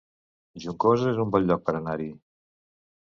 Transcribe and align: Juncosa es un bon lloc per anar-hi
Juncosa 0.63 1.11
es 1.11 1.21
un 1.25 1.35
bon 1.37 1.45
lloc 1.51 1.63
per 1.67 1.77
anar-hi 1.81 2.09